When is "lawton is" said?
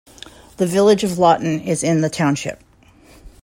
1.19-1.83